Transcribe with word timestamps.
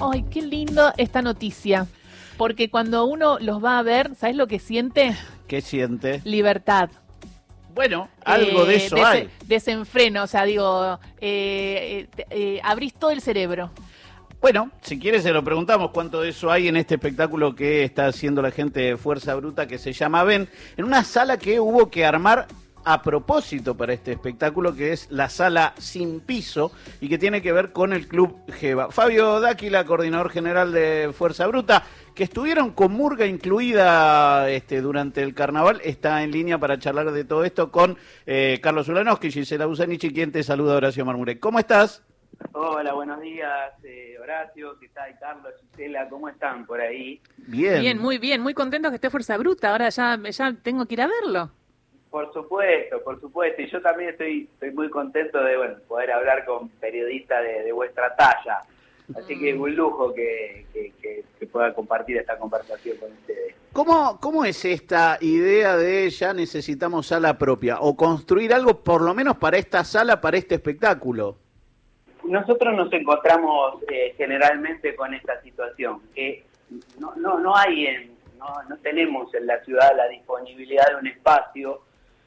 Ay, 0.00 0.24
qué 0.30 0.42
lindo 0.42 0.92
esta 0.96 1.22
noticia. 1.22 1.86
Porque 2.36 2.70
cuando 2.70 3.04
uno 3.04 3.38
los 3.40 3.62
va 3.62 3.78
a 3.78 3.82
ver, 3.82 4.14
¿sabes 4.14 4.36
lo 4.36 4.46
que 4.46 4.58
siente? 4.58 5.16
¿Qué 5.48 5.60
siente? 5.60 6.20
Libertad. 6.24 6.90
Bueno, 7.74 8.08
algo 8.24 8.64
de 8.64 8.74
Eh, 8.74 8.86
eso 8.86 9.04
hay. 9.04 9.28
Desenfreno, 9.46 10.24
o 10.24 10.26
sea, 10.26 10.44
digo, 10.44 10.98
eh, 11.20 12.08
eh, 12.16 12.26
eh, 12.30 12.60
abrís 12.62 12.94
todo 12.94 13.10
el 13.10 13.20
cerebro. 13.20 13.70
Bueno, 14.40 14.70
si 14.82 15.00
quieres 15.00 15.24
se 15.24 15.32
lo 15.32 15.42
preguntamos 15.42 15.90
cuánto 15.90 16.20
de 16.20 16.28
eso 16.28 16.50
hay 16.50 16.68
en 16.68 16.76
este 16.76 16.94
espectáculo 16.94 17.56
que 17.56 17.82
está 17.82 18.06
haciendo 18.06 18.40
la 18.40 18.52
gente 18.52 18.80
de 18.80 18.96
Fuerza 18.96 19.34
Bruta 19.34 19.66
que 19.66 19.78
se 19.78 19.92
llama 19.92 20.22
Ven, 20.22 20.48
en 20.76 20.84
una 20.84 21.02
sala 21.02 21.38
que 21.38 21.58
hubo 21.58 21.90
que 21.90 22.04
armar 22.06 22.46
a 22.84 23.02
propósito 23.02 23.76
para 23.76 23.92
este 23.92 24.12
espectáculo 24.12 24.74
que 24.74 24.92
es 24.92 25.10
la 25.10 25.28
sala 25.28 25.74
sin 25.78 26.20
piso 26.20 26.72
y 27.00 27.08
que 27.08 27.18
tiene 27.18 27.42
que 27.42 27.52
ver 27.52 27.72
con 27.72 27.92
el 27.92 28.08
Club 28.08 28.36
Geva. 28.52 28.90
Fabio 28.90 29.40
Dáquila, 29.40 29.84
coordinador 29.84 30.30
general 30.30 30.72
de 30.72 31.10
Fuerza 31.12 31.46
Bruta, 31.46 31.84
que 32.14 32.24
estuvieron 32.24 32.72
con 32.72 32.92
Murga 32.92 33.26
incluida 33.26 34.50
este, 34.50 34.80
durante 34.80 35.22
el 35.22 35.34
carnaval, 35.34 35.80
está 35.84 36.22
en 36.22 36.30
línea 36.30 36.58
para 36.58 36.78
charlar 36.78 37.12
de 37.12 37.24
todo 37.24 37.44
esto 37.44 37.70
con 37.70 37.96
eh, 38.26 38.58
Carlos 38.62 38.88
Ulanowski, 38.88 39.30
Gisela 39.30 39.66
Busanichi, 39.66 40.12
quien 40.12 40.32
te 40.32 40.42
saluda 40.42 40.76
Horacio 40.76 41.04
Marmurek. 41.04 41.38
¿Cómo 41.40 41.58
estás? 41.58 42.02
Hola, 42.52 42.92
buenos 42.92 43.20
días, 43.20 43.72
eh, 43.82 44.16
Horacio, 44.20 44.78
¿qué 44.78 44.88
tal? 44.88 45.16
Carlos, 45.18 45.52
Gisela, 45.60 46.08
¿cómo 46.08 46.28
están 46.28 46.66
por 46.66 46.80
ahí? 46.80 47.20
Bien. 47.36 47.80
Bien, 47.80 47.98
muy 47.98 48.18
bien, 48.18 48.40
muy 48.40 48.54
contento 48.54 48.90
que 48.90 48.96
esté 48.96 49.10
Fuerza 49.10 49.36
Bruta. 49.36 49.70
Ahora 49.70 49.88
ya, 49.88 50.18
ya 50.30 50.52
tengo 50.62 50.86
que 50.86 50.94
ir 50.94 51.02
a 51.02 51.08
verlo. 51.08 51.50
Por 52.10 52.32
supuesto, 52.32 53.02
por 53.04 53.20
supuesto, 53.20 53.60
y 53.62 53.70
yo 53.70 53.80
también 53.82 54.10
estoy, 54.10 54.48
estoy 54.54 54.70
muy 54.72 54.88
contento 54.88 55.42
de 55.42 55.56
bueno, 55.56 55.74
poder 55.86 56.10
hablar 56.12 56.44
con 56.46 56.68
periodistas 56.70 57.42
de, 57.42 57.64
de 57.64 57.72
vuestra 57.72 58.14
talla. 58.16 58.60
Así 59.16 59.38
que 59.38 59.54
un 59.54 59.74
lujo 59.74 60.12
que, 60.14 60.66
que- 60.72 60.92
que- 61.00 61.24
que 61.38 61.46
pueda 61.46 61.72
compartir 61.72 62.16
esta 62.18 62.36
conversación 62.38 62.96
con 62.98 63.12
ustedes. 63.12 63.54
¿Cómo, 63.72 64.18
¿Cómo 64.20 64.44
es 64.44 64.64
esta 64.64 65.18
idea 65.20 65.76
de 65.76 66.10
ya 66.10 66.32
necesitamos 66.34 67.06
sala 67.06 67.38
propia 67.38 67.78
o 67.80 67.96
construir 67.96 68.52
algo 68.52 68.82
por 68.82 69.02
lo 69.02 69.14
menos 69.14 69.36
para 69.36 69.56
esta 69.56 69.84
sala, 69.84 70.20
para 70.20 70.36
este 70.36 70.56
espectáculo? 70.56 71.36
Nosotros 72.24 72.74
nos 72.74 72.92
encontramos 72.92 73.82
eh, 73.90 74.14
generalmente 74.16 74.94
con 74.96 75.14
esta 75.14 75.40
situación, 75.42 76.00
que 76.14 76.44
no, 76.98 77.14
no, 77.16 77.38
no 77.38 77.56
hay, 77.56 77.86
en, 77.86 78.10
no, 78.38 78.46
no 78.68 78.76
tenemos 78.78 79.32
en 79.34 79.46
la 79.46 79.62
ciudad 79.64 79.90
la 79.96 80.08
disponibilidad 80.08 80.86
de 80.88 80.96
un 80.96 81.06
espacio 81.06 81.80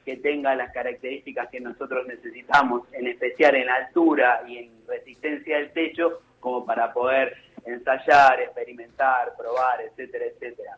que 0.06 0.18
tenga 0.18 0.56
las 0.56 0.72
características 0.72 1.50
que 1.50 1.60
nosotros 1.60 2.08
necesitamos, 2.08 2.84
en 2.94 3.08
especial 3.08 3.56
en 3.56 3.70
altura 3.70 4.44
y 4.48 4.58
en 4.58 4.72
resistencia 4.88 5.58
al 5.58 5.72
techo, 5.72 6.22
como 6.40 6.66
para 6.66 6.92
poder 6.92 7.36
ensayar, 7.66 8.42
experimentar, 8.42 9.34
probar, 9.38 9.82
etcétera, 9.82 10.26
etcétera. 10.26 10.78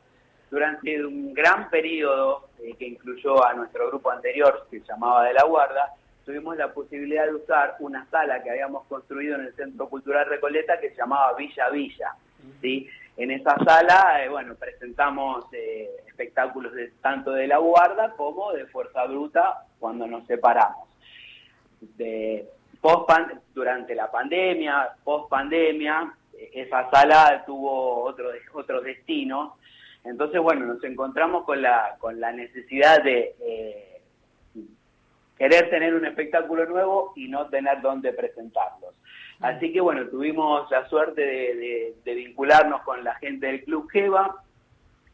Durante 0.52 1.04
un 1.04 1.34
gran 1.34 1.70
periodo 1.70 2.50
eh, 2.62 2.76
que 2.78 2.86
incluyó 2.86 3.44
a 3.44 3.54
nuestro 3.54 3.88
grupo 3.88 4.12
anterior, 4.12 4.68
que 4.70 4.82
se 4.82 4.86
llamaba 4.86 5.26
De 5.26 5.34
la 5.34 5.46
Guarda, 5.46 5.94
tuvimos 6.26 6.56
la 6.58 6.74
posibilidad 6.74 7.26
de 7.26 7.36
usar 7.36 7.76
una 7.80 8.06
sala 8.10 8.44
que 8.44 8.52
habíamos 8.52 8.86
construido 8.88 9.36
en 9.36 9.46
el 9.46 9.56
Centro 9.56 9.90
Cultural 9.90 10.28
Recoleta 10.28 10.80
que 10.80 10.90
se 10.92 10.98
llamaba 10.98 11.36
Villa 11.36 11.70
Villa. 11.70 12.14
¿sí? 12.62 12.88
En 13.16 13.32
esa 13.32 13.56
sala, 13.64 14.24
eh, 14.24 14.30
bueno, 14.30 14.56
presentamos 14.56 15.46
eh, 15.54 15.90
espectáculos 16.08 16.74
tanto 17.02 17.32
de 17.32 17.48
la 17.48 17.58
guarda 17.58 18.12
como 18.16 18.52
de 18.54 18.66
Fuerza 18.68 19.06
Bruta 19.06 19.66
cuando 19.80 20.08
nos 20.08 20.26
separamos. 20.26 20.88
De, 21.80 22.48
post 22.84 23.10
durante 23.54 23.96
la 23.96 24.12
pandemia, 24.12 24.90
post 25.06 25.30
pandemia, 25.30 26.14
esa 26.54 26.90
sala 26.92 27.44
tuvo 27.46 28.04
otro, 28.04 28.30
otros 28.54 28.84
destinos. 28.84 29.54
Entonces, 30.04 30.42
bueno, 30.42 30.66
nos 30.66 30.84
encontramos 30.84 31.46
con 31.46 31.62
la, 31.62 31.96
con 31.98 32.20
la 32.20 32.34
necesidad 32.34 33.02
de 33.02 33.36
eh, 33.40 33.93
querer 35.38 35.70
tener 35.70 35.94
un 35.96 36.06
espectáculo 36.06 36.66
nuevo 36.66 37.14
y 37.16 37.28
no 37.28 37.48
tener 37.48 37.82
dónde 37.82 38.14
presentarlos. 38.14 38.94
Así 39.40 39.74
que 39.74 39.82
bueno, 39.82 40.08
tuvimos 40.08 40.70
la 40.72 40.88
suerte 40.88 41.22
de, 41.22 41.56
de- 41.56 41.94
de 42.06 42.14
vincularnos 42.16 42.82
con 42.84 43.04
la 43.04 43.16
gente 43.16 43.48
del 43.48 43.64
Club 43.64 43.90
Geva 43.90 44.36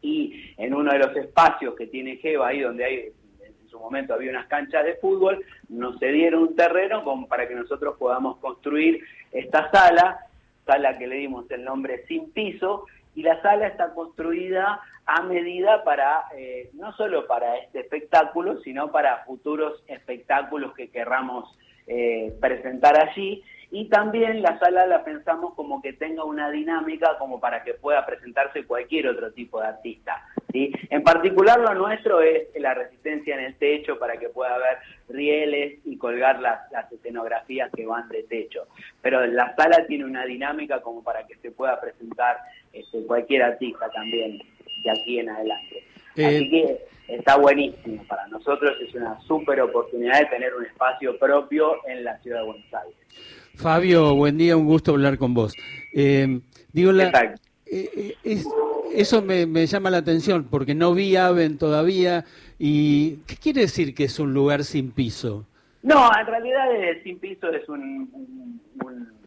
y 0.01 0.53
en 0.57 0.73
uno 0.73 0.91
de 0.91 0.99
los 0.99 1.15
espacios 1.15 1.75
que 1.75 1.87
tiene 1.87 2.17
Geva, 2.17 2.49
ahí 2.49 2.61
donde 2.61 2.85
hay, 2.85 2.95
en 3.43 3.69
su 3.69 3.79
momento 3.79 4.13
había 4.13 4.31
unas 4.31 4.47
canchas 4.47 4.85
de 4.85 4.95
fútbol, 4.95 5.43
nos 5.69 5.99
cedieron 5.99 6.41
un 6.43 6.55
terreno 6.55 7.03
para 7.27 7.47
que 7.47 7.55
nosotros 7.55 7.95
podamos 7.97 8.37
construir 8.37 9.03
esta 9.31 9.69
sala, 9.71 10.19
sala 10.65 10.97
que 10.97 11.07
le 11.07 11.15
dimos 11.17 11.49
el 11.51 11.63
nombre 11.63 12.05
Sin 12.07 12.31
Piso, 12.31 12.85
y 13.19 13.21
la 13.21 13.41
sala 13.41 13.67
está 13.67 13.93
construida 13.93 14.79
a 15.05 15.21
medida 15.23 15.83
para, 15.83 16.23
eh, 16.37 16.69
no 16.71 16.93
solo 16.93 17.27
para 17.27 17.57
este 17.57 17.81
espectáculo, 17.81 18.61
sino 18.61 18.93
para 18.93 19.25
futuros 19.25 19.83
espectáculos 19.87 20.73
que 20.73 20.89
querramos 20.89 21.53
eh, 21.85 22.33
presentar 22.39 22.97
allí. 22.97 23.43
Y 23.71 23.89
también 23.89 24.41
la 24.41 24.57
sala 24.57 24.87
la 24.87 25.03
pensamos 25.03 25.53
como 25.55 25.81
que 25.81 25.91
tenga 25.91 26.23
una 26.23 26.49
dinámica 26.49 27.17
como 27.19 27.41
para 27.41 27.61
que 27.63 27.73
pueda 27.73 28.05
presentarse 28.05 28.65
cualquier 28.65 29.07
otro 29.07 29.33
tipo 29.33 29.59
de 29.59 29.67
artista. 29.67 30.23
¿sí? 30.53 30.71
En 30.89 31.03
particular 31.03 31.59
lo 31.59 31.73
nuestro 31.73 32.21
es 32.21 32.47
la 32.55 32.73
resistencia 32.73 33.35
en 33.35 33.41
el 33.45 33.55
techo 33.57 33.99
para 33.99 34.17
que 34.17 34.29
pueda 34.29 34.55
haber 34.55 34.77
rieles 35.09 35.79
y 35.85 35.97
colgar 35.97 36.39
las, 36.39 36.71
las 36.71 36.89
escenografías 36.91 37.69
que 37.75 37.85
van 37.85 38.07
de 38.07 38.23
techo. 38.23 38.67
Pero 39.01 39.25
la 39.27 39.53
sala 39.55 39.85
tiene 39.87 40.05
una 40.05 40.25
dinámica 40.25 40.81
como 40.81 41.03
para 41.03 41.27
que 41.27 41.35
se 41.35 41.51
pueda 41.51 41.79
presentar 41.81 42.37
este, 42.73 43.03
cualquier 43.05 43.43
artista 43.43 43.89
también 43.91 44.39
de 44.83 44.91
aquí 44.91 45.19
en 45.19 45.29
adelante. 45.29 45.83
Eh, 46.15 46.25
Así 46.25 46.49
que 46.49 46.77
está 47.07 47.37
buenísimo. 47.37 48.03
Para 48.07 48.27
nosotros 48.27 48.71
es 48.87 48.93
una 48.95 49.19
súper 49.21 49.61
oportunidad 49.61 50.19
de 50.19 50.25
tener 50.27 50.53
un 50.55 50.65
espacio 50.65 51.17
propio 51.17 51.75
en 51.87 52.03
la 52.03 52.17
ciudad 52.19 52.39
de 52.41 52.45
Buenos 52.45 52.73
Aires. 52.73 52.95
Fabio, 53.55 54.15
buen 54.15 54.37
día, 54.37 54.55
un 54.55 54.65
gusto 54.65 54.91
hablar 54.91 55.17
con 55.17 55.33
vos. 55.33 55.53
Eh, 55.93 56.39
digo, 56.71 56.91
eh, 56.91 57.11
eh, 57.71 58.15
es- 58.23 58.47
eso 58.93 59.21
me, 59.21 59.45
me 59.45 59.65
llama 59.67 59.89
la 59.89 59.97
atención 59.97 60.45
porque 60.49 60.73
no 60.75 60.93
vi 60.93 61.15
Aven 61.15 61.57
todavía. 61.57 62.25
¿Y 62.57 63.17
qué 63.27 63.35
quiere 63.35 63.61
decir 63.61 63.93
que 63.93 64.05
es 64.05 64.19
un 64.19 64.33
lugar 64.33 64.63
sin 64.63 64.91
piso? 64.91 65.45
No, 65.81 66.09
en 66.19 66.25
realidad 66.25 66.75
el 66.75 67.01
Sin 67.03 67.19
Piso 67.19 67.49
es 67.53 67.67
un, 67.69 67.79
un- 68.11 68.61
un- 68.83 69.18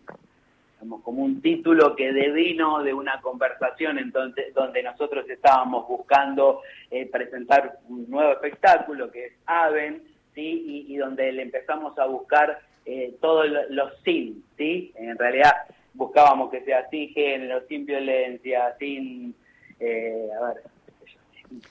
digamos, 0.83 1.03
como 1.03 1.23
un 1.23 1.41
título 1.41 1.95
que 1.95 2.13
devino 2.13 2.83
de 2.83 2.93
una 2.93 3.21
conversación 3.21 3.99
entonces, 3.99 4.53
donde 4.53 4.83
nosotros 4.83 5.29
estábamos 5.31 5.87
buscando 5.87 6.61
eh, 6.91 7.07
presentar 7.07 7.79
un 7.89 8.11
nuevo 8.11 8.33
espectáculo 8.33 9.11
que 9.11 9.27
es 9.27 9.33
Aven, 9.47 10.03
¿sí? 10.35 10.85
y, 10.89 10.93
y 10.93 10.97
donde 10.97 11.31
le 11.33 11.43
empezamos 11.43 11.97
a 11.99 12.07
buscar 12.07 12.59
eh, 12.85 13.15
todos 13.21 13.49
lo- 13.49 13.69
los 13.71 13.93
sin, 14.05 14.43
¿sí? 14.59 14.93
En 14.97 15.17
realidad 15.17 15.53
buscábamos 15.95 16.51
que 16.51 16.63
sea 16.65 16.89
sin 16.91 17.11
género, 17.11 17.63
sin 17.69 17.87
violencia, 17.87 18.75
sin... 18.81 19.35
eh, 19.79 20.29
a 20.41 20.47
ver, 20.49 20.63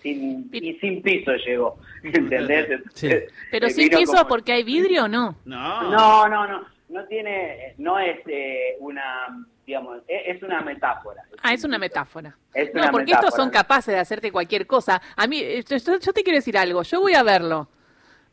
sin, 0.02 0.50
y 0.54 0.74
sin 0.76 1.02
piso 1.02 1.34
llegó, 1.46 1.78
¿entendés? 2.04 2.82
Sí. 2.94 3.10
Pero 3.52 3.68
Eh, 3.68 3.72
sin 3.72 3.90
piso 3.90 4.14
como- 4.14 4.28
porque 4.30 4.54
hay 4.54 4.64
vidrio 4.64 5.04
o 5.06 5.08
no. 5.10 5.36
No. 5.44 5.90
no, 5.92 6.30
no, 6.30 6.48
no. 6.48 6.66
No 6.92 7.06
tiene, 7.06 7.74
no 7.78 7.98
es 8.00 8.20
eh, 8.28 8.76
una, 8.80 9.46
digamos, 9.66 10.00
es, 10.08 10.36
es 10.36 10.44
una 10.44 10.62
metáfora. 10.62 11.24
Ah, 11.42 11.54
es 11.54 11.64
una 11.64 11.78
metáfora. 11.78 12.36
Es 12.54 12.74
No, 12.74 12.82
una 12.82 12.92
porque 12.92 13.14
estos 13.14 13.34
son 13.34 13.50
capaces 13.50 13.94
de 13.94 14.00
hacerte 14.00 14.30
cualquier 14.32 14.68
cosa. 14.68 15.02
A 15.16 15.26
mí, 15.26 15.40
eh, 15.40 15.64
yo, 15.68 15.78
yo 16.00 16.12
te 16.14 16.22
quiero 16.24 16.36
decir 16.38 16.58
algo, 16.58 16.82
yo 16.84 17.00
voy 17.00 17.14
a 17.14 17.24
verlo. 17.24 17.70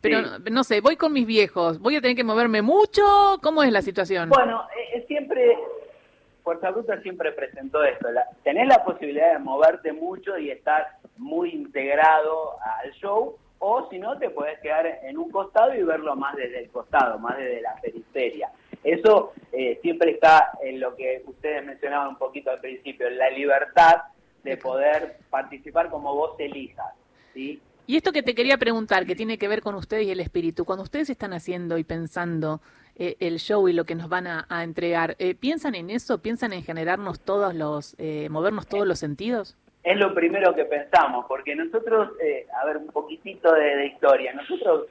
Pero 0.01 0.25
Sí. 0.25 0.43
no 0.51 0.65
sé, 0.65 0.81
voy 0.81 0.97
con 0.97 1.13
mis 1.13 1.27
viejos, 1.27 1.79
voy 1.79 1.97
a 1.97 2.01
tener 2.01 2.17
que 2.17 2.25
moverme 2.25 2.63
mucho, 2.63 3.03
¿cómo 3.43 3.63
es 3.63 3.71
la 3.73 3.83
situación? 3.83 4.29
Bueno, 4.29 4.67
eh, 4.77 4.99
eh, 4.99 5.05
siempre, 5.09 5.57
Fuerza 6.43 6.71
Bruta 6.71 7.01
siempre 7.03 7.31
presentó 7.33 7.83
esto. 7.85 8.11
La, 8.11 8.25
tenés 8.43 8.67
la 8.69 8.85
posibilidad 8.85 9.33
de 9.33 9.39
moverte 9.39 9.93
mucho 9.93 10.37
y 10.39 10.51
estar 10.51 10.87
muy 11.17 11.51
integrado 11.51 12.57
al 12.83 12.91
show, 12.93 13.37
o 13.59 13.89
si 13.91 13.99
no, 13.99 14.19
te 14.19 14.31
puedes 14.31 14.59
quedar 14.61 14.87
en 15.03 15.19
un 15.19 15.31
costado 15.31 15.75
y 15.75 15.83
verlo 15.83 16.15
más 16.17 16.37
desde 16.37 16.61
el 16.61 16.71
costado, 16.71 17.19
más 17.19 17.37
desde 17.37 17.61
la 17.63 17.75
periferia. 17.81 18.51
Eso 18.85 19.33
eh, 19.53 19.79
siempre 19.83 20.13
está 20.13 20.53
en 20.63 20.81
lo 20.81 20.95
que 20.95 21.23
ustedes 21.27 21.65
mencionaban 21.65 22.09
un 22.09 22.19
poquito 22.19 22.51
al 22.51 22.61
principio, 22.61 23.09
en 23.09 23.19
la 23.19 23.31
libertad 23.31 23.97
de 24.45 24.57
poder 24.57 25.19
participar 25.31 25.91
como 25.91 26.15
vos 26.15 26.39
elijas, 26.39 26.95
¿sí? 27.35 27.61
Y 27.87 27.97
esto 27.97 28.13
que 28.13 28.23
te 28.23 28.35
quería 28.35 28.59
preguntar, 28.59 29.07
que 29.07 29.17
tiene 29.17 29.39
que 29.39 29.49
ver 29.49 29.63
con 29.63 29.75
ustedes 29.75 30.07
y 30.07 30.11
el 30.11 30.21
espíritu, 30.21 30.67
cuando 30.67 30.83
ustedes 30.83 31.09
están 31.09 31.33
haciendo 31.33 31.79
y 31.79 31.85
pensando 31.85 32.61
eh, 32.97 33.17
el 33.19 33.39
show 33.39 33.67
y 33.67 33.73
lo 33.73 33.85
que 33.85 33.95
nos 33.95 34.11
van 34.11 34.27
a, 34.27 34.47
a 34.51 34.63
entregar, 34.63 35.17
eh, 35.19 35.35
¿piensan 35.35 35.75
en 35.75 35.89
eso? 35.89 36.19
¿Piensan 36.19 36.53
en 36.53 36.63
generarnos 36.63 37.19
todos 37.19 37.55
los, 37.55 37.95
eh, 37.97 38.29
movernos 38.31 38.67
todos 38.67 38.87
los 38.87 38.99
sentidos? 38.99 39.57
Es 39.91 39.97
lo 39.99 40.13
primero 40.13 40.55
que 40.55 40.67
pensamos, 40.67 41.25
porque 41.27 41.57
nosotros, 41.57 42.11
eh, 42.21 42.47
a 42.61 42.67
ver, 42.67 42.77
un 42.77 42.89
poquitito 42.89 43.53
de, 43.53 43.87
historia, 43.87 44.35
nosotros 44.35 44.87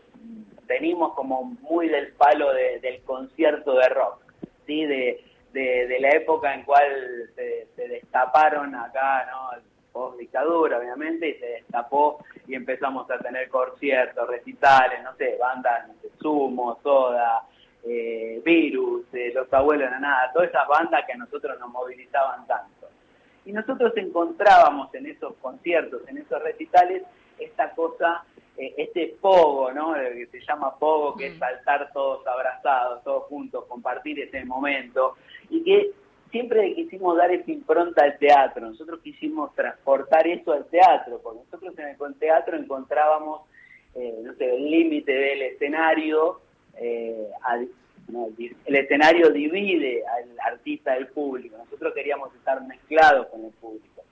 venimos 0.65 1.13
como 1.13 1.43
muy 1.61 1.87
del 1.87 2.13
palo 2.13 2.51
de- 2.53 2.79
del 2.79 3.01
concierto 3.03 3.75
de 3.75 3.89
rock, 3.89 4.21
¿sí? 4.65 4.85
De, 4.85 5.23
de, 5.53 5.97
la 5.99 6.09
época 6.09 6.53
en 6.53 6.63
cual 6.63 7.29
se, 7.35 7.67
destaparon 7.87 8.73
acá, 8.75 9.27
¿no? 9.31 9.61
Post 9.91 10.17
dictadura, 10.19 10.79
obviamente, 10.79 11.29
y 11.29 11.33
se 11.35 11.45
destapó 11.45 12.23
y 12.47 12.55
empezamos 12.55 13.09
a 13.11 13.17
tener 13.19 13.49
conciertos, 13.49 14.27
recitales, 14.27 15.03
no 15.03 15.15
sé, 15.15 15.37
bandas, 15.39 15.87
de 16.01 16.09
Sumo, 16.19 16.79
Soda, 16.81 17.43
eh, 17.83 18.41
Virus, 18.43 19.05
eh, 19.13 19.31
Los 19.33 19.51
Abuelos 19.53 19.89
Nada, 19.99 20.31
todas 20.33 20.49
esas 20.49 20.67
bandas 20.67 21.05
que 21.05 21.13
a 21.13 21.17
nosotros 21.17 21.59
nos 21.59 21.69
movilizaban 21.69 22.45
tanto. 22.47 22.76
Y 23.47 23.53
nosotros 23.53 23.93
encontrábamos 23.95 24.93
en 24.93 25.05
esos 25.05 25.33
conciertos, 25.35 26.01
en 26.09 26.17
esos 26.17 26.43
recitales, 26.43 27.03
esta 27.39 27.71
cosa, 27.71 28.25
eh, 28.57 28.73
este 28.75 29.15
pogo, 29.21 29.71
¿no? 29.71 29.93
que 29.93 30.27
se 30.29 30.41
llama 30.41 30.77
pogo, 30.77 31.15
que 31.15 31.27
es 31.27 31.37
mm. 31.37 31.39
saltar 31.39 31.89
todos 31.93 32.27
abrazados, 32.27 33.01
todos 33.05 33.23
juntos, 33.27 33.63
compartir 33.69 34.19
ese 34.19 34.43
momento, 34.43 35.15
y 35.49 35.63
que 35.63 35.91
siempre 36.29 36.75
quisimos 36.75 37.15
dar 37.15 37.31
esa 37.31 37.49
impronta 37.49 38.03
al 38.03 38.17
teatro, 38.17 38.67
nosotros 38.67 38.99
quisimos 38.99 39.55
transportar 39.55 40.27
eso 40.27 40.51
al 40.51 40.65
teatro, 40.65 41.21
porque 41.23 41.39
nosotros 41.45 41.73
en 41.79 41.87
el 41.87 42.15
teatro 42.15 42.57
encontrábamos, 42.57 43.43
no 43.95 44.33
sé, 44.33 44.55
el 44.55 44.69
límite 44.69 45.13
del 45.13 45.41
escenario, 45.43 46.41
eh, 46.75 47.29
el 48.65 48.75
escenario 48.75 49.29
divide 49.29 50.03
al 50.05 50.53
artista 50.53 50.93
del 50.93 51.07
público. 51.07 51.57
Nosotros 51.57 51.93
queríamos 51.93 52.33
estar 52.35 52.65
mezclados 52.65 53.27
con 53.27 53.43
el 53.45 53.51
público. 53.51 54.03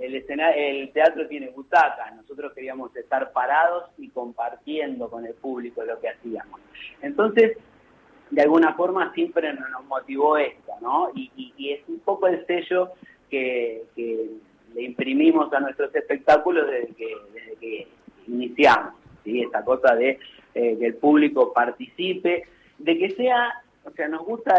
El, 0.00 0.14
el 0.14 0.92
teatro 0.92 1.26
tiene 1.28 1.48
butacas, 1.48 2.14
nosotros 2.16 2.52
queríamos 2.52 2.94
estar 2.94 3.32
parados 3.32 3.84
y 3.96 4.08
compartiendo 4.10 5.08
con 5.08 5.24
el 5.24 5.34
público 5.34 5.82
lo 5.82 5.98
que 5.98 6.10
hacíamos. 6.10 6.60
Entonces, 7.00 7.56
de 8.30 8.42
alguna 8.42 8.74
forma 8.74 9.12
siempre 9.14 9.52
nos 9.52 9.84
motivó 9.86 10.36
esto, 10.36 10.72
¿no? 10.80 11.10
Y, 11.14 11.30
es 11.70 11.80
un 11.88 12.00
poco 12.00 12.26
el 12.26 12.44
sello 12.46 12.90
que, 13.30 13.84
le 14.74 14.82
imprimimos 14.82 15.52
a 15.52 15.60
nuestros 15.60 15.94
espectáculos 15.94 16.66
desde 16.66 16.94
que, 16.94 17.14
desde 17.34 17.56
que 17.56 17.88
iniciamos, 18.26 18.94
¿sí? 19.22 19.42
Esta 19.42 19.62
cosa 19.64 19.94
de 19.94 20.18
eh, 20.54 20.76
que 20.78 20.86
el 20.86 20.94
público 20.94 21.52
participe, 21.52 22.44
de 22.82 22.98
que 22.98 23.10
sea, 23.10 23.62
o 23.84 23.90
sea, 23.90 24.08
nos 24.08 24.24
gusta 24.24 24.54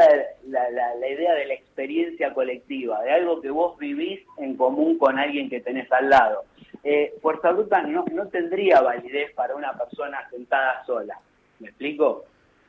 la, 0.48 0.70
la, 0.70 1.08
idea 1.08 1.34
de 1.34 1.46
la 1.46 1.54
experiencia 1.54 2.34
colectiva, 2.34 3.02
de 3.04 3.12
algo 3.12 3.42
que 3.42 3.50
vos 3.50 3.78
vivís 3.78 4.22
en 4.38 4.56
común 4.56 4.98
con 4.98 5.20
alguien 5.20 5.50
que 5.50 5.62
tenés 5.62 5.92
al 5.92 6.10
lado. 6.10 6.44
Eh, 6.84 7.14
Fuerza 7.22 7.52
Bruta 7.52 7.82
no, 7.84 8.06
no 8.12 8.28
tendría 8.28 8.82
validez 8.82 9.34
para 9.34 9.56
una 9.56 9.74
persona 9.74 10.28
sentada 10.30 10.84
sola, 10.86 11.20
¿me 11.60 11.70
explico? 11.70 12.26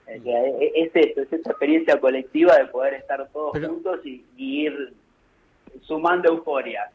es, 0.07 0.91
esto, 0.95 1.23
es 1.23 1.33
esa 1.33 1.51
experiencia 1.51 1.99
colectiva 1.99 2.57
de 2.57 2.67
poder 2.67 2.95
estar 2.95 3.27
todos 3.33 3.53
juntos 3.59 4.05
y, 4.05 4.25
y 4.37 4.67
ir 4.67 4.93
sumando 5.81 6.29
euforia. 6.29 6.91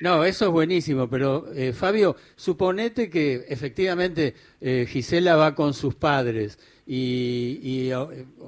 No, 0.00 0.24
eso 0.24 0.46
es 0.46 0.50
buenísimo, 0.50 1.08
pero 1.08 1.46
eh, 1.54 1.72
Fabio, 1.72 2.16
suponete 2.36 3.08
que 3.08 3.44
efectivamente 3.48 4.34
eh, 4.60 4.86
Gisela 4.86 5.36
va 5.36 5.54
con 5.54 5.72
sus 5.72 5.94
padres 5.94 6.58
y, 6.86 7.90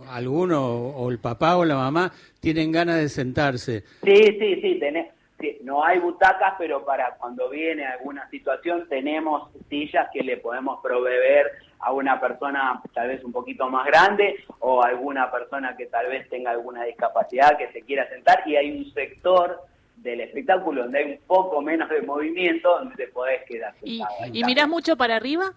alguno, 0.08 0.64
o 0.64 1.10
el 1.10 1.18
papá 1.18 1.56
o 1.56 1.64
la 1.64 1.74
mamá, 1.74 2.12
tienen 2.40 2.70
ganas 2.70 2.96
de 2.96 3.08
sentarse. 3.08 3.82
Sí, 4.04 4.36
sí, 4.38 4.60
sí, 4.60 4.78
tenés, 4.78 5.08
no 5.62 5.84
hay 5.84 5.98
butacas, 5.98 6.54
pero 6.58 6.84
para 6.84 7.16
cuando 7.16 7.48
viene 7.48 7.86
alguna 7.86 8.28
situación 8.30 8.86
tenemos 8.88 9.50
sillas 9.68 10.08
que 10.12 10.22
le 10.22 10.36
podemos 10.36 10.80
proveer 10.82 11.46
a 11.80 11.92
una 11.92 12.20
persona 12.20 12.80
tal 12.92 13.08
vez 13.08 13.22
un 13.22 13.32
poquito 13.32 13.68
más 13.70 13.86
grande 13.86 14.36
o 14.58 14.82
alguna 14.82 15.30
persona 15.30 15.76
que 15.76 15.86
tal 15.86 16.08
vez 16.08 16.28
tenga 16.28 16.50
alguna 16.50 16.84
discapacidad 16.84 17.56
que 17.56 17.70
se 17.72 17.82
quiera 17.82 18.08
sentar 18.08 18.42
y 18.46 18.56
hay 18.56 18.70
un 18.70 18.92
sector 18.92 19.60
del 20.02 20.20
espectáculo 20.20 20.82
donde 20.82 20.98
hay 20.98 21.12
un 21.12 21.18
poco 21.26 21.60
menos 21.60 21.88
de 21.90 22.02
movimiento, 22.02 22.68
donde 22.78 22.96
te 22.96 23.08
podés 23.08 23.44
quedar 23.46 23.74
sentado. 23.80 24.26
¿Y, 24.32 24.40
¿y 24.40 24.44
mirás 24.44 24.68
mucho 24.68 24.96
para 24.96 25.16
arriba? 25.16 25.52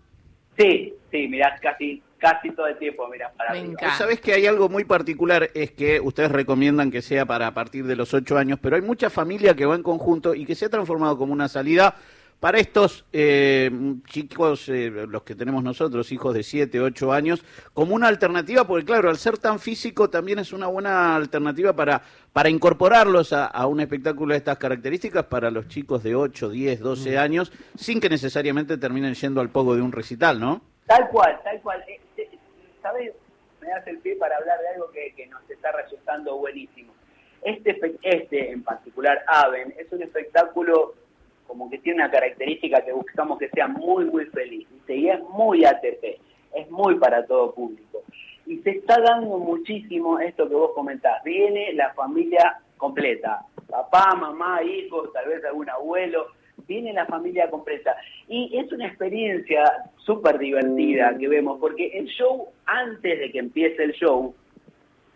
Sí, 0.57 0.93
sí, 1.11 1.27
mirás 1.27 1.59
casi 1.61 2.01
casi 2.21 2.51
todo 2.51 2.67
el 2.67 2.77
tiempo 2.77 3.07
mirás 3.09 3.33
para 3.35 3.49
arriba. 3.49 3.95
Sabes 3.97 4.21
que 4.21 4.33
hay 4.33 4.45
algo 4.45 4.69
muy 4.69 4.85
particular, 4.85 5.49
es 5.55 5.71
que 5.71 5.99
ustedes 5.99 6.31
recomiendan 6.31 6.91
que 6.91 7.01
sea 7.01 7.25
para 7.25 7.47
a 7.47 7.53
partir 7.53 7.85
de 7.85 7.95
los 7.95 8.13
ocho 8.13 8.37
años, 8.37 8.59
pero 8.61 8.75
hay 8.75 8.81
mucha 8.81 9.09
familia 9.09 9.55
que 9.55 9.65
va 9.65 9.75
en 9.75 9.83
conjunto 9.83 10.35
y 10.35 10.45
que 10.45 10.55
se 10.55 10.65
ha 10.65 10.69
transformado 10.69 11.17
como 11.17 11.33
una 11.33 11.49
salida 11.49 11.95
para 12.41 12.57
estos 12.57 13.05
eh, 13.13 13.69
chicos, 14.07 14.67
eh, 14.67 14.89
los 14.89 15.21
que 15.21 15.35
tenemos 15.35 15.63
nosotros, 15.63 16.11
hijos 16.11 16.33
de 16.33 16.41
7, 16.41 16.81
8 16.81 17.13
años, 17.13 17.45
como 17.71 17.93
una 17.93 18.07
alternativa, 18.07 18.65
porque 18.65 18.83
claro, 18.83 19.11
al 19.11 19.17
ser 19.17 19.37
tan 19.37 19.59
físico 19.59 20.09
también 20.09 20.39
es 20.39 20.51
una 20.51 20.65
buena 20.65 21.15
alternativa 21.15 21.73
para, 21.73 22.01
para 22.33 22.49
incorporarlos 22.49 23.31
a, 23.31 23.67
un 23.67 23.79
espectáculo 23.79 24.33
de 24.33 24.39
estas 24.39 24.57
características 24.57 25.25
para 25.25 25.51
los 25.51 25.67
chicos 25.67 26.01
de 26.01 26.15
8, 26.15 26.49
10, 26.49 26.79
12 26.79 27.17
años, 27.19 27.53
sin 27.77 28.01
que 28.01 28.09
necesariamente 28.09 28.75
terminen 28.75 29.13
yendo 29.13 29.39
al 29.39 29.49
poco 29.49 29.75
de 29.75 29.83
un 29.83 29.91
recital, 29.91 30.39
¿no? 30.39 30.61
Tal 30.87 31.09
cual, 31.09 31.39
tal 31.43 31.61
cual. 31.61 31.83
Eh, 31.87 31.99
¿Sabes? 32.81 33.13
Me 33.61 33.67
das 33.67 33.85
el 33.85 33.99
pie 33.99 34.15
para 34.15 34.35
hablar 34.37 34.59
de 34.61 34.67
algo 34.69 34.89
que, 34.89 35.13
que 35.15 35.27
nos 35.27 35.47
está 35.47 35.71
resultando 35.73 36.35
buenísimo. 36.37 36.91
Este, 37.43 37.79
este 38.01 38.51
en 38.51 38.63
particular, 38.63 39.23
Aven, 39.27 39.75
es 39.77 39.91
un 39.91 40.01
espectáculo 40.01 40.95
como 41.51 41.69
que 41.69 41.79
tiene 41.79 42.01
una 42.01 42.09
característica 42.09 42.79
que 42.79 42.93
buscamos 42.93 43.37
que 43.37 43.49
sea 43.49 43.67
muy, 43.67 44.05
muy 44.05 44.23
feliz. 44.27 44.65
Y 44.87 45.09
es 45.09 45.19
muy 45.31 45.65
ATP, 45.65 46.21
es 46.55 46.71
muy 46.71 46.95
para 46.95 47.25
todo 47.25 47.53
público. 47.53 48.03
Y 48.45 48.59
se 48.59 48.69
está 48.69 49.01
dando 49.01 49.37
muchísimo 49.37 50.17
esto 50.17 50.47
que 50.47 50.55
vos 50.55 50.71
comentás. 50.73 51.21
Viene 51.25 51.73
la 51.73 51.93
familia 51.93 52.61
completa, 52.77 53.41
papá, 53.69 54.15
mamá, 54.15 54.63
hijos, 54.63 55.11
tal 55.11 55.27
vez 55.27 55.43
algún 55.43 55.69
abuelo, 55.69 56.27
viene 56.69 56.93
la 56.93 57.05
familia 57.05 57.49
completa. 57.49 57.97
Y 58.29 58.57
es 58.57 58.71
una 58.71 58.87
experiencia 58.87 59.91
súper 59.97 60.37
divertida 60.37 61.17
que 61.17 61.27
vemos, 61.27 61.59
porque 61.59 61.87
el 61.87 62.05
show, 62.05 62.47
antes 62.65 63.19
de 63.19 63.29
que 63.29 63.39
empiece 63.39 63.83
el 63.83 63.91
show, 63.91 64.33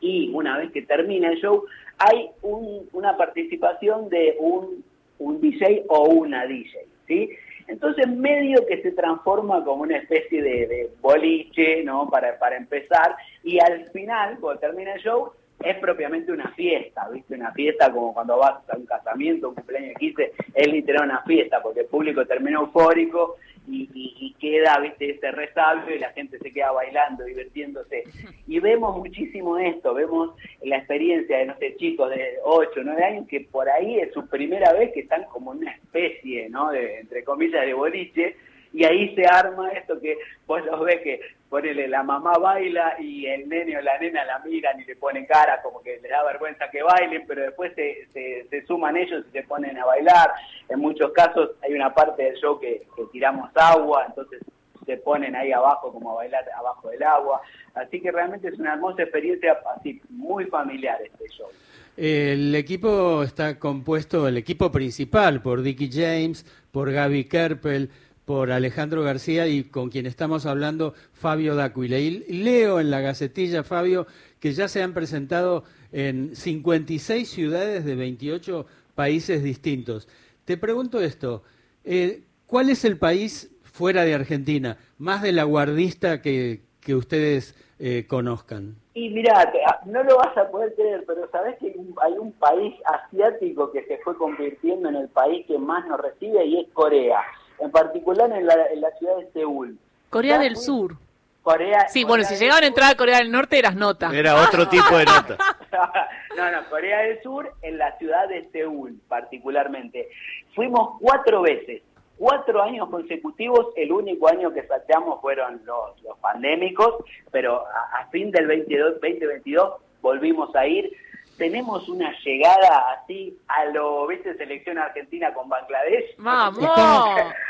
y 0.02 0.32
una 0.34 0.58
vez 0.58 0.74
que 0.74 0.82
termina 0.82 1.30
el 1.30 1.40
show, 1.40 1.64
hay 1.98 2.30
una 2.42 3.16
participación 3.16 4.10
de 4.10 4.36
un 4.38 4.84
un 5.20 5.42
DJ 5.42 5.86
o 5.88 6.10
una 6.10 6.46
DJ, 6.46 6.86
¿sí? 7.08 7.30
Entonces 7.68 8.08
medio 8.08 8.66
que 8.68 8.82
se 8.82 8.92
transforma 8.92 9.64
como 9.64 9.84
una 9.84 9.98
especie 9.98 10.42
de, 10.42 10.90
boliche, 11.02 11.84
¿no? 11.84 12.10
Para, 12.10 12.38
para 12.38 12.58
empezar, 12.58 13.16
y 13.44 13.60
al 13.60 13.90
final, 13.90 14.38
cuando 14.40 14.60
termina 14.60 14.94
el 14.94 15.02
show, 15.02 15.32
es 15.66 15.78
propiamente 15.80 16.32
una 16.32 16.50
fiesta, 16.52 17.10
¿viste? 17.10 17.36
Una 17.36 17.52
fiesta 17.52 17.92
como 17.92 18.14
cuando 18.14 18.38
vas 18.38 18.58
a 18.70 18.78
un 18.78 18.86
casamiento, 18.86 19.50
un 19.50 19.56
cumpleaños 19.56 19.90
de 19.90 19.96
15, 19.96 20.34
es 20.54 20.68
literal 20.72 21.06
una 21.06 21.22
fiesta, 21.24 21.62
porque 21.62 21.82
el 21.82 21.88
público 21.88 22.26
termina 22.26 22.60
eufórico 22.60 23.38
y, 23.68 24.36
queda, 24.40 24.80
viste, 24.80 25.10
ese 25.10 25.32
resabio 25.32 25.96
y 25.96 26.00
la 26.00 26.12
gente 26.12 26.38
se 26.38 26.52
queda 26.52 26.72
bailando, 26.72 27.24
divirtiéndose. 27.24 28.04
Y 28.48 28.60
vemos 28.60 28.96
muchísimo 28.96 29.58
esto, 29.58 29.96
vemos 29.96 30.36
la 30.62 30.78
experiencia 30.78 31.40
de, 31.40 31.46
no 31.46 31.58
sé, 31.58 31.76
chicos 31.78 32.12
de 32.12 32.36
8, 32.44 32.82
9 32.84 33.04
años 33.04 33.28
que 33.28 33.42
por 33.42 33.68
ahí 33.68 34.00
es 34.00 34.14
su 34.14 34.28
primera 34.28 34.72
vez 34.74 34.92
que 34.94 35.00
están 35.00 35.24
como 35.26 35.54
en 35.54 35.60
una 35.60 35.72
especie, 35.72 36.48
¿no? 36.50 36.70
De, 36.70 37.00
entre 37.00 37.24
comillas, 37.24 37.66
de 37.66 37.74
boliche, 37.74 38.36
y 38.76 38.84
ahí 38.84 39.16
se 39.16 39.26
arma 39.26 39.72
esto 39.72 39.98
que 40.02 40.18
vos 40.46 40.64
los 40.66 40.82
ves 40.82 41.00
que 41.02 41.22
ponele 41.48 41.88
la 41.88 42.04
mamá 42.04 42.34
baila 42.34 42.98
y 43.00 43.26
el 43.26 43.48
nene 43.48 43.78
o 43.78 43.82
la 43.82 43.98
nena 44.00 44.26
la 44.26 44.40
miran 44.40 44.82
y 44.82 44.84
le 44.84 44.98
ponen 44.98 45.26
cara 45.26 45.62
como 45.62 45.82
que 45.82 45.98
les 46.02 46.12
da 46.12 46.26
vergüenza 46.26 46.70
que 46.70 46.84
bailen, 46.84 47.24
pero 47.26 47.44
después 47.44 47.72
se, 47.74 48.06
se, 48.12 48.66
suman 48.66 48.98
ellos 48.98 49.24
y 49.30 49.32
se 49.32 49.44
ponen 49.44 49.78
a 49.78 49.86
bailar. 49.86 50.30
En 50.68 50.80
muchos 50.82 51.14
casos 51.14 51.52
hay 51.64 51.74
una 51.74 51.94
parte 51.94 52.24
del 52.24 52.36
show 52.36 52.60
que, 52.60 52.86
tiramos 53.14 53.50
agua, 53.56 54.08
entonces 54.10 54.42
se 54.86 54.98
ponen 54.98 55.38
ahí 55.38 55.54
abajo 55.54 55.94
como 55.94 56.12
a 56.12 56.16
bailar 56.16 56.44
abajo 56.58 56.90
del 56.90 57.04
agua. 57.04 57.42
Así 57.76 58.02
que 58.02 58.12
realmente 58.12 58.50
es 58.50 58.60
una 58.60 58.74
hermosa 58.74 59.04
experiencia 59.04 59.58
así 59.78 60.02
muy 60.10 60.48
familiar 60.48 61.00
este 61.02 61.30
show. 61.30 61.48
El 61.96 62.54
equipo 62.56 63.24
está 63.24 63.58
compuesto, 63.58 64.28
el 64.28 64.36
equipo 64.36 64.70
principal, 64.70 65.42
por 65.42 65.62
Dickie 65.62 65.90
James, 65.90 66.46
por 66.74 66.92
Gaby 66.92 67.24
Kerpel, 67.24 67.90
por 68.26 68.52
Alejandro 68.52 69.04
García 69.04 69.48
y 69.48 69.64
con 69.64 69.90
quien 69.90 70.08
estamos 70.08 70.46
hablando, 70.46 70.94
Fabio 71.14 71.56
D'Aquila. 71.56 72.00
Y 72.00 72.22
leo 72.44 72.80
en 72.80 72.90
la 72.90 73.00
Gacetilla, 73.00 73.64
Fabio, 73.64 74.08
que 74.40 74.52
ya 74.54 74.68
se 74.68 74.82
han 74.82 74.94
presentado 74.94 75.64
en 75.92 76.36
56 76.36 77.30
ciudades 77.30 77.86
de 77.86 77.96
28 77.96 78.66
países 78.96 79.44
distintos. 79.44 80.08
Te 80.44 80.58
pregunto 80.58 81.00
esto, 81.00 81.44
eh, 81.84 82.24
¿cuál 82.48 82.70
es 82.70 82.84
el 82.84 82.98
país 82.98 83.52
fuera 83.64 84.04
de 84.04 84.16
Argentina 84.16 84.78
más 84.98 85.22
de 85.22 85.32
la 85.32 85.44
guardista 85.44 86.22
que, 86.22 86.62
que 86.82 86.96
ustedes 86.96 87.56
eh, 87.78 88.06
conozcan? 88.08 88.76
Y 88.96 89.10
mira, 89.10 89.52
ah, 89.68 89.80
no 89.86 90.04
lo 90.04 90.18
vas 90.18 90.36
a 90.38 90.50
poder 90.50 90.74
creer, 90.76 91.04
pero 91.06 91.30
sabes 91.30 91.58
que 91.60 91.76
hay 92.02 92.14
un 92.14 92.32
país 92.34 92.74
asiático 92.86 93.72
que 93.72 93.84
se 93.86 93.98
fue 94.00 94.18
convirtiendo 94.18 94.90
en 94.90 94.96
el 94.96 95.10
país 95.10 95.46
que 95.46 95.60
más 95.60 95.86
nos 95.88 96.00
recibe 96.00 96.46
y 96.46 96.62
es 96.62 96.68
Corea 96.74 97.20
en 97.60 97.72
particular 97.72 98.32
en 98.32 98.46
la, 98.46 98.56
en 98.72 98.82
la 98.82 98.92
ciudad 98.92 99.18
de 99.18 99.32
Seúl. 99.32 99.78
Corea 100.10 100.38
del 100.40 100.56
Sur. 100.56 100.96
Corea, 101.44 101.88
sí, 101.90 102.04
bueno, 102.04 102.24
si 102.24 102.36
llegaban 102.38 102.64
a 102.64 102.68
entrar 102.68 102.92
a 102.92 102.98
Corea 102.98 103.20
del 103.20 103.32
Norte 103.32 103.60
eras 103.60 103.76
nota. 103.76 104.10
Era 104.12 104.42
otro 104.42 104.68
tipo 104.70 104.98
de 104.98 105.06
nota. 105.06 105.38
No, 106.36 106.52
no, 106.52 106.70
Corea 106.70 107.00
del 107.00 107.22
Sur 107.22 107.54
en 107.62 107.78
la 107.78 107.98
ciudad 107.98 108.28
de 108.28 108.50
Seúl 108.52 109.00
particularmente. 109.08 110.10
Fuimos 110.54 110.98
cuatro 111.00 111.44
veces, 111.44 111.82
cuatro 112.18 112.62
años 112.62 112.90
consecutivos, 112.90 113.68
el 113.78 113.92
único 113.94 114.28
año 114.28 114.52
que 114.52 114.68
salteamos 114.68 115.22
fueron 115.22 115.62
los, 115.64 116.02
los 116.04 116.18
pandémicos, 116.20 117.06
pero 117.32 117.66
a, 117.68 118.02
a 118.02 118.08
fin 118.08 118.32
del 118.32 118.48
22, 118.48 118.96
2022 118.96 119.74
volvimos 120.02 120.54
a 120.56 120.68
ir 120.68 120.92
tenemos 121.38 121.88
una 121.90 122.14
llegada 122.24 122.94
así 122.94 123.38
a 123.48 123.66
lo, 123.66 124.08
¿viste? 124.08 124.36
Selección 124.36 124.78
argentina 124.78 125.34
con 125.34 125.50
Bangladesh. 125.50 126.16
¡Vamos! 126.18 126.70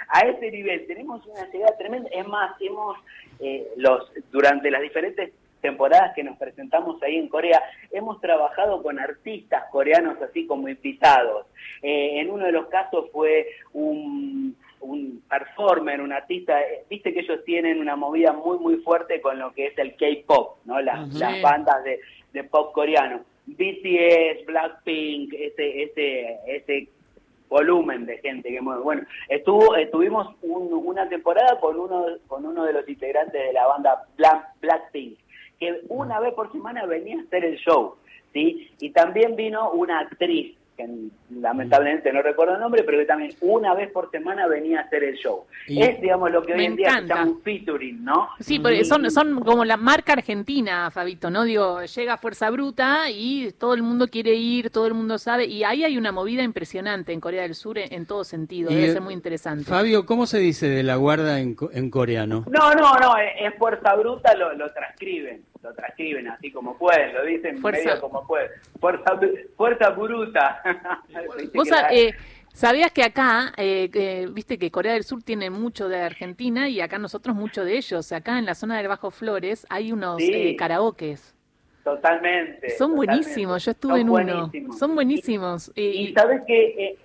a 0.08 0.20
ese 0.22 0.52
nivel. 0.52 0.86
Tenemos 0.88 1.26
una 1.26 1.48
llegada 1.52 1.78
tremenda. 1.78 2.10
Es 2.12 2.28
más, 2.28 2.56
hemos, 2.62 2.98
eh, 3.40 3.68
los 3.78 4.12
durante 4.32 4.72
las 4.72 4.82
diferentes 4.82 5.32
temporadas 5.62 6.14
que 6.14 6.24
nos 6.24 6.38
presentamos 6.38 7.02
ahí 7.02 7.18
en 7.18 7.28
Corea, 7.28 7.62
hemos 7.92 8.22
trabajado 8.22 8.84
con 8.84 9.00
artistas 9.00 9.64
coreanos 9.72 10.22
así 10.22 10.46
como 10.46 10.70
invitados. 10.70 11.48
Eh, 11.82 12.20
en 12.20 12.30
uno 12.30 12.46
de 12.46 12.52
los 12.52 12.68
casos 12.68 13.10
fue 13.12 13.48
un, 13.74 14.56
un 14.82 15.24
performer, 15.28 16.02
un 16.02 16.14
artista, 16.14 16.62
eh, 16.62 16.84
viste 16.88 17.14
que 17.14 17.22
ellos 17.22 17.44
tienen 17.46 17.80
una 17.80 17.96
movida 17.96 18.32
muy 18.32 18.60
muy 18.60 18.76
fuerte 18.78 19.22
con 19.22 19.40
lo 19.40 19.54
que 19.54 19.68
es 19.68 19.78
el 19.80 19.96
K-pop, 19.96 20.58
¿no? 20.66 20.80
Las, 20.82 21.12
las 21.16 21.42
bandas 21.42 21.84
de, 21.84 22.00
de 22.32 22.44
pop 22.44 22.72
coreano. 22.72 23.22
BTS, 23.48 24.46
Blackpink, 24.46 25.34
ese, 25.34 25.84
ese, 25.84 26.38
ese 26.48 26.88
volumen 27.50 28.06
de 28.06 28.18
gente 28.20 28.50
que 28.50 28.62
mueve. 28.62 28.82
Bueno, 28.82 29.02
estuvo, 29.30 29.76
estuvimos 29.76 30.36
un- 30.42 30.74
una 30.86 31.08
temporada 31.08 31.60
con 31.60 31.80
uno, 31.80 32.06
con 32.28 32.46
uno 32.46 32.64
de 32.66 32.74
los 32.74 32.88
integrantes 32.90 33.34
de 33.42 33.54
la 33.54 33.68
banda 33.68 34.04
Black, 34.18 34.48
Blackpink, 34.62 35.18
que 35.60 35.82
una 35.90 36.20
vez 36.20 36.34
por 36.34 36.52
semana 36.52 36.86
venía 36.86 37.18
a 37.20 37.22
hacer 37.24 37.46
el 37.46 37.58
show, 37.58 37.96
¿sí? 38.34 38.70
Y 38.80 38.90
también 38.90 39.36
vino 39.36 39.72
una 39.72 40.00
actriz, 40.00 40.58
que 40.76 40.86
lamentablemente 41.40 42.12
no 42.12 42.22
recuerdo 42.22 42.56
el 42.56 42.60
nombre, 42.60 42.84
pero 42.84 42.98
que 43.00 43.06
también 43.06 43.32
una 43.42 43.74
vez 43.74 43.90
por 43.92 44.12
semana 44.12 44.48
venía 44.48 44.80
a 44.80 44.84
hacer 44.84 45.04
el 45.04 45.16
show. 45.16 45.46
Y- 45.68 45.82
es, 45.82 46.02
digamos, 46.02 46.32
lo 46.32 46.44
que 46.44 46.54
hoy 46.54 46.58
Me 46.60 46.66
en 46.66 46.76
día 46.76 46.90
se 46.92 46.96
encanta. 46.98 47.16
llama 47.16 47.32
un 47.32 47.42
featuring, 47.42 48.04
¿no? 48.04 48.30
Sí, 48.40 48.60
porque 48.60 48.84
son, 48.86 49.10
son 49.12 49.40
como 49.42 49.64
la 49.66 49.78
marca 49.78 50.14
argentina, 50.14 50.92
Fabito, 50.92 51.30
¿no? 51.30 51.44
Digo, 51.44 51.82
llega 51.84 52.18
Fuerza 52.18 52.50
Bruta 52.50 53.10
y 53.10 53.52
todo 53.58 53.74
el 53.74 53.84
mundo 53.84 54.08
quiere 54.08 54.34
ir, 54.34 54.70
todo 54.70 54.88
el 54.88 54.94
mundo 54.94 55.18
sabe, 55.18 55.46
y 55.46 55.64
ahí 55.64 55.84
hay 55.84 55.98
una 55.98 56.12
movida 56.12 56.44
impresionante 56.44 57.14
en 57.14 57.22
Corea 57.22 57.44
del 57.44 57.56
Sur 57.56 57.78
en, 57.78 57.94
en 57.94 58.06
todo 58.06 58.24
sentido, 58.24 58.72
Y, 58.72 58.76
debe 58.76 58.92
ser 58.94 59.02
muy 59.02 59.14
interesante. 59.14 59.64
Fabio, 59.66 60.06
¿cómo 60.06 60.26
se 60.26 60.40
dice 60.40 60.68
de 60.68 60.84
la 60.84 60.96
guarda 60.98 61.40
en, 61.40 61.56
co- 61.56 61.70
en 61.74 61.90
coreano? 61.90 62.46
No, 62.50 62.74
no, 62.74 63.00
no, 63.00 63.18
es, 63.18 63.32
es 63.40 63.58
fuerza 63.58 63.96
bruta, 63.96 64.36
lo, 64.36 64.54
lo 64.54 64.72
transcriben, 64.74 65.44
lo 65.66 65.74
transcriben 65.74 66.28
así 66.28 66.52
como 66.52 66.78
pueden, 66.78 67.14
lo 67.14 67.26
dicen 67.26 67.58
Fuerza- 67.60 67.86
medio 67.90 68.02
como 68.02 68.26
pueden. 68.28 68.50
Fuerza, 68.80 69.20
fuerza 69.58 69.90
bruta. 69.90 70.62
Vos 71.54 71.68
eh, 71.92 72.14
sabías 72.54 72.92
que 72.92 73.04
acá, 73.04 73.52
eh, 73.58 74.28
viste 74.32 74.58
que 74.58 74.70
Corea 74.72 74.94
del 74.94 75.04
Sur 75.04 75.24
tiene 75.24 75.50
mucho 75.50 75.90
de 75.90 75.98
Argentina 76.02 76.70
y 76.70 76.82
acá 76.82 76.98
nosotros 77.00 77.36
mucho 77.36 77.66
de 77.66 77.78
ellos. 77.78 78.12
Acá 78.12 78.38
en 78.40 78.46
la 78.46 78.56
zona 78.56 78.78
del 78.78 78.88
Bajo 78.88 79.10
Flores 79.12 79.66
hay 79.70 79.92
unos 79.92 80.18
Sí. 80.22 80.32
eh, 80.34 80.56
karaokes. 80.56 81.34
Totalmente. 81.84 82.70
Son 82.72 82.92
totalmente. 82.92 82.96
buenísimos, 82.96 83.66
yo 83.66 83.72
estuve 83.72 83.92
Son 83.94 84.02
en 84.02 84.10
uno. 84.10 84.34
buenísimos. 84.48 84.80
Son 84.80 84.96
buenísimos. 84.96 85.72
Y, 85.76 85.82
Y- 85.84 86.08
y 86.10 86.14
sabes 86.14 86.42
que 86.48 86.98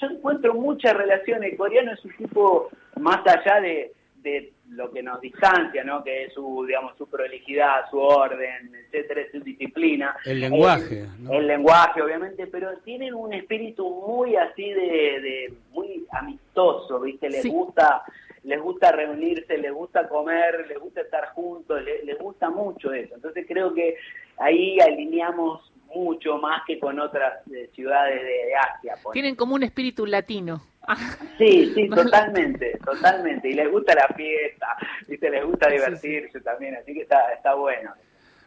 yo 0.00 0.06
encuentro 0.08 0.54
mucha 0.54 0.92
relación. 0.92 1.42
El 1.44 1.56
coreano 1.56 1.92
es 1.92 2.04
un 2.04 2.12
tipo 2.16 2.70
más 3.00 3.20
allá 3.26 3.60
de, 3.60 3.92
de 4.24 4.52
lo 4.70 4.90
que 4.90 5.02
nos 5.02 5.20
distancia, 5.20 5.84
¿no? 5.84 6.02
Que 6.02 6.24
es 6.24 6.32
su, 6.32 6.64
digamos, 6.66 6.96
su 6.98 7.06
prolijidad, 7.08 7.88
su 7.90 7.98
orden, 8.00 8.74
etcétera, 8.74 9.20
su 9.30 9.38
disciplina. 9.40 10.16
El 10.24 10.40
lenguaje, 10.40 11.02
Eh, 11.02 11.08
¿no? 11.20 11.32
El 11.34 11.46
lenguaje, 11.46 12.02
obviamente, 12.02 12.46
pero 12.48 12.76
tienen 12.78 13.14
un 13.14 13.32
espíritu 13.34 13.88
muy 13.88 14.34
así 14.34 14.68
de, 14.70 15.20
de 15.20 15.54
muy 15.72 16.04
amistoso, 16.10 16.98
¿viste? 17.00 17.28
Les 17.30 17.42
Sí. 17.42 17.50
gusta 17.50 18.02
les 18.44 18.60
gusta 18.60 18.92
reunirse, 18.92 19.56
les 19.56 19.72
gusta 19.72 20.06
comer, 20.06 20.66
les 20.68 20.78
gusta 20.78 21.00
estar 21.00 21.28
juntos, 21.28 21.82
les, 21.82 22.04
les 22.04 22.18
gusta 22.18 22.50
mucho 22.50 22.92
eso. 22.92 23.14
Entonces 23.14 23.46
creo 23.48 23.72
que 23.72 23.96
ahí 24.36 24.78
alineamos 24.80 25.72
mucho 25.94 26.36
más 26.38 26.60
que 26.66 26.78
con 26.78 26.98
otras 27.00 27.40
eh, 27.50 27.70
ciudades 27.74 28.20
de, 28.20 28.28
de 28.28 28.54
Asia. 28.56 28.96
por 29.02 29.12
tienen 29.14 29.34
como 29.34 29.54
un 29.54 29.62
espíritu 29.62 30.04
latino. 30.04 30.60
Sí, 31.38 31.72
sí, 31.74 31.88
totalmente, 31.94 32.78
totalmente. 32.84 33.48
Y 33.48 33.54
les 33.54 33.70
gusta 33.70 33.94
la 33.94 34.08
fiesta, 34.14 34.66
¿viste? 35.08 35.30
les 35.30 35.44
gusta 35.44 35.68
divertirse 35.68 36.40
también, 36.40 36.76
así 36.76 36.94
que 36.94 37.02
está, 37.02 37.32
está 37.32 37.54
bueno. 37.54 37.92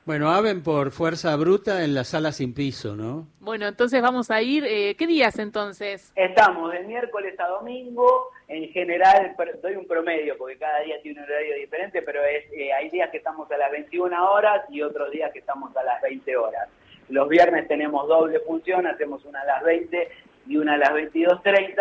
Bueno, 0.05 0.31
Aven 0.31 0.63
por 0.63 0.91
fuerza 0.91 1.35
bruta 1.35 1.83
en 1.83 1.93
la 1.93 2.05
sala 2.05 2.31
sin 2.31 2.53
piso, 2.53 2.95
¿no? 2.95 3.27
Bueno, 3.41 3.67
entonces 3.67 4.01
vamos 4.01 4.31
a 4.31 4.41
ir. 4.41 4.63
eh, 4.65 4.95
¿Qué 4.97 5.05
días 5.05 5.37
entonces? 5.37 6.13
Estamos 6.15 6.71
de 6.71 6.79
miércoles 6.83 7.37
a 7.41 7.47
domingo, 7.47 8.31
en 8.47 8.69
general 8.69 9.35
doy 9.61 9.75
un 9.75 9.85
promedio 9.85 10.37
porque 10.37 10.57
cada 10.57 10.79
día 10.79 10.95
tiene 11.01 11.19
un 11.19 11.25
horario 11.25 11.55
diferente, 11.55 12.01
pero 12.03 12.23
es 12.23 12.45
eh, 12.53 12.71
hay 12.71 12.89
días 12.89 13.09
que 13.09 13.17
estamos 13.17 13.51
a 13.51 13.57
las 13.57 13.69
21 13.69 14.31
horas 14.31 14.61
y 14.69 14.81
otros 14.81 15.11
días 15.11 15.29
que 15.33 15.39
estamos 15.39 15.75
a 15.75 15.83
las 15.83 16.01
20 16.01 16.37
horas. 16.37 16.69
Los 17.09 17.27
viernes 17.27 17.67
tenemos 17.67 18.07
doble 18.07 18.39
función, 18.39 18.87
hacemos 18.87 19.25
una 19.25 19.41
a 19.41 19.45
las 19.45 19.63
20 19.63 20.09
y 20.47 20.55
una 20.55 20.75
a 20.75 20.77
las 20.77 20.91
22.30. 20.91 21.75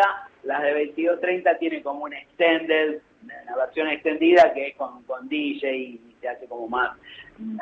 Las 0.47 0.63
de 0.63 0.95
22.30 0.95 1.59
tienen 1.59 1.83
como 1.83 2.05
un 2.05 2.13
extended, 2.13 3.01
una 3.23 3.57
versión 3.57 3.89
extendida 3.89 4.53
que 4.55 4.69
es 4.69 4.77
con, 4.77 5.03
DJ 5.29 5.77
y 5.77 6.01
se 6.21 6.29
hace 6.29 6.47
como 6.47 6.69
más, 6.69 6.97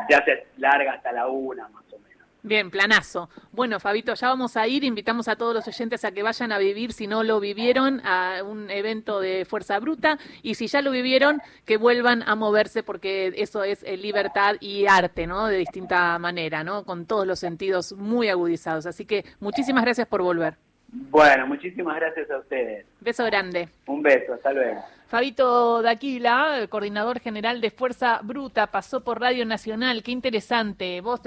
se 0.07 0.15
hace 0.15 0.47
larga 0.59 0.93
hasta 0.93 1.11
la 1.13 1.27
una 1.27 1.67
más 1.69 1.83
o 1.93 1.99
menos. 1.99 2.29
Bien, 2.43 2.71
planazo. 2.71 3.31
Bueno, 3.53 3.81
Fabito, 3.81 4.13
ya 4.13 4.29
vamos 4.29 4.59
a 4.59 4.69
ir. 4.69 4.85
Invitamos 4.85 5.29
a 5.29 5.37
todos 5.37 5.55
los 5.55 5.67
oyentes 5.67 6.05
a 6.05 6.13
que 6.13 6.23
vayan 6.23 6.53
a 6.53 6.59
vivir, 6.59 6.93
si 6.93 7.07
no 7.07 7.25
lo 7.25 7.41
vivieron, 7.41 8.03
a 8.05 8.43
un 8.45 8.71
evento 8.71 9.19
de 9.19 9.47
Fuerza 9.47 9.79
Bruta. 9.81 10.19
Y 10.43 10.57
si 10.57 10.67
ya 10.67 10.83
lo 10.83 10.91
vivieron, 10.91 11.41
que 11.65 11.79
vuelvan 11.79 12.23
a 12.27 12.35
moverse, 12.35 12.83
porque 12.83 13.33
eso 13.37 13.65
es 13.65 13.83
eh, 13.85 13.97
libertad 13.97 14.57
y 14.61 14.85
arte, 14.87 15.27
¿no? 15.27 15.47
De 15.47 15.57
distinta 15.57 16.19
manera, 16.19 16.63
¿no? 16.65 16.85
Con 16.85 17.07
todos 17.07 17.27
los 17.27 17.39
sentidos 17.39 17.95
muy 17.95 18.29
agudizados. 18.29 18.85
Así 18.85 19.07
que 19.07 19.25
muchísimas 19.41 19.85
gracias 19.85 20.07
por 20.07 20.21
volver. 20.21 20.59
Bueno, 20.97 21.47
muchísimas 21.49 21.97
gracias 21.97 22.31
a 22.31 22.39
ustedes. 22.39 22.87
Beso 23.01 23.25
grande. 23.25 23.69
Un 23.87 24.03
beso, 24.03 24.35
hasta 24.35 24.53
luego. 24.53 24.81
Fabito 25.09 25.83
Daquila, 25.83 26.59
el 26.59 26.69
coordinador 26.69 27.21
general 27.21 27.61
de 27.61 27.71
Fuerza 27.71 28.21
Bruta, 28.23 28.69
pasó 28.69 29.03
por 29.03 29.21
Radio 29.21 29.45
Nacional. 29.45 30.03
Qué 30.03 30.13
interesante. 30.13 31.01
Vos 31.01 31.21